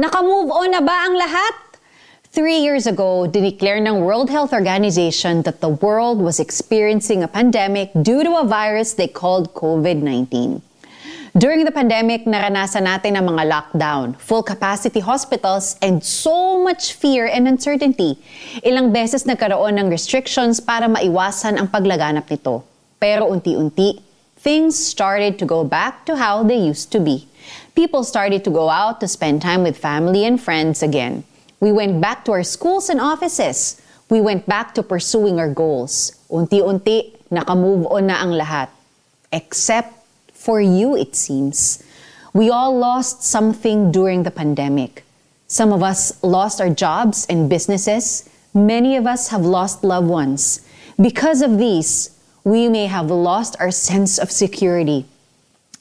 [0.00, 1.76] Naka-move on na ba ang lahat?
[2.32, 7.92] Three years ago, dineclare ng World Health Organization that the world was experiencing a pandemic
[8.00, 10.64] due to a virus they called COVID-19.
[11.36, 17.28] During the pandemic, naranasan natin ang mga lockdown, full capacity hospitals, and so much fear
[17.28, 18.16] and uncertainty.
[18.64, 22.64] Ilang beses nagkaroon ng restrictions para maiwasan ang paglaganap nito.
[22.96, 24.00] Pero unti-unti,
[24.40, 27.28] things started to go back to how they used to be.
[27.76, 31.24] People started to go out to spend time with family and friends again.
[31.60, 33.80] We went back to our schools and offices.
[34.08, 36.16] We went back to pursuing our goals.
[36.30, 38.68] Unti-unti, naka-move on na ang lahat.
[39.30, 39.92] Except
[40.32, 41.84] for you, it seems.
[42.32, 45.04] We all lost something during the pandemic.
[45.48, 48.28] Some of us lost our jobs and businesses.
[48.54, 50.64] Many of us have lost loved ones.
[50.96, 55.04] Because of these, we may have lost our sense of security.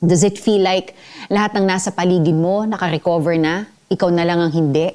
[0.00, 0.96] Does it feel like
[1.28, 4.92] lahat ng nasa paligid mo naka-recover na, ikaw na lang ang hindi?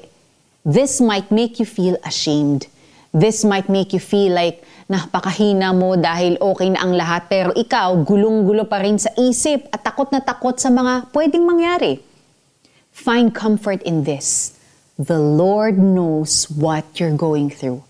[0.62, 2.70] This might make you feel ashamed.
[3.12, 7.98] This might make you feel like napakahina mo dahil okay na ang lahat pero ikaw
[8.02, 12.00] gulong-gulo pa rin sa isip at takot na takot sa mga pwedeng mangyari.
[12.92, 14.56] Find comfort in this.
[14.96, 17.82] The Lord knows what you're going through.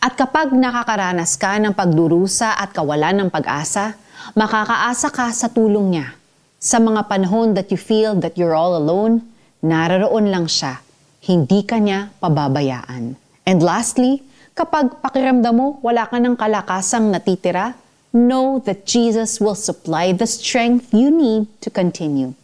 [0.00, 3.98] At kapag nakakaranas ka ng pagdurusa at kawalan ng pag-asa,
[4.32, 6.16] makakaasa ka sa tulong niya.
[6.60, 9.24] Sa mga panahon that you feel that you're all alone,
[9.64, 10.80] nararoon lang siya.
[11.20, 13.16] Hindi ka niya pababayaan.
[13.44, 14.24] And lastly,
[14.56, 17.76] kapag pakiramdam mo wala ka ng kalakasang natitira,
[18.12, 22.34] know that Jesus will supply the strength you need to continue.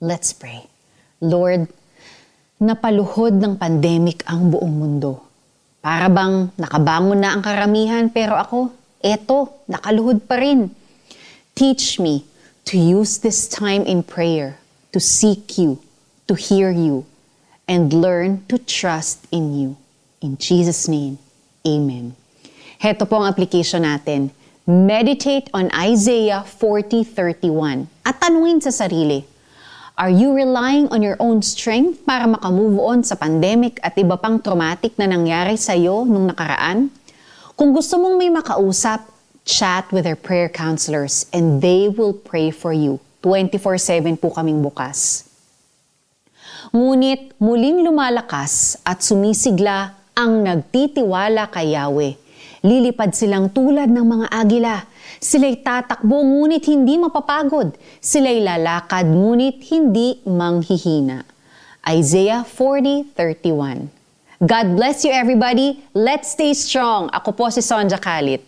[0.00, 0.68] Let's pray.
[1.20, 1.72] Lord,
[2.60, 5.25] napaluhod ng pandemic ang buong mundo.
[5.86, 10.66] Para bang nakabangon na ang karamihan pero ako, eto, nakaluhod pa rin.
[11.54, 12.26] Teach me
[12.66, 14.58] to use this time in prayer
[14.90, 15.78] to seek you,
[16.26, 17.06] to hear you,
[17.70, 19.78] and learn to trust in you.
[20.18, 21.22] In Jesus' name,
[21.62, 22.18] Amen.
[22.82, 24.34] Heto po ang application natin.
[24.66, 29.22] Meditate on Isaiah 40.31 at tanungin sa sarili,
[29.96, 34.36] Are you relying on your own strength para makamove on sa pandemic at iba pang
[34.36, 36.92] traumatic na nangyari sa iyo nung nakaraan?
[37.56, 39.08] Kung gusto mong may makausap,
[39.48, 43.00] chat with our prayer counselors and they will pray for you.
[43.24, 45.32] 24-7 po kaming bukas.
[46.76, 52.20] Ngunit muling lumalakas at sumisigla ang nagtitiwala kay Yahweh.
[52.66, 54.82] Lilipad silang tulad ng mga agila.
[55.22, 57.78] Sila'y tatakbo ngunit hindi mapapagod.
[58.02, 61.22] Sila'y lalakad ngunit hindi manghihina.
[61.86, 63.86] Isaiah 40:31.
[64.42, 65.80] God bless you everybody.
[65.94, 67.06] Let's stay strong.
[67.14, 68.42] Ako po si Sonja Kalit.